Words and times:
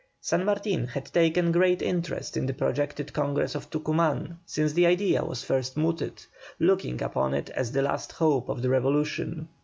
San 0.19 0.43
Martin 0.45 0.87
had 0.87 1.05
taken 1.05 1.51
great 1.51 1.79
interest 1.83 2.35
in 2.35 2.47
the 2.47 2.55
projected 2.55 3.13
Congress 3.13 3.53
of 3.53 3.69
Tucuman 3.69 4.39
since 4.47 4.73
the 4.73 4.87
idea 4.87 5.23
was 5.23 5.43
first 5.43 5.77
mooted, 5.77 6.25
looking 6.57 7.03
upon 7.03 7.35
it 7.35 7.51
as 7.51 7.71
the 7.71 7.83
last 7.83 8.13
hope 8.13 8.49
of 8.49 8.63
the 8.63 8.69
revolution. 8.71 9.47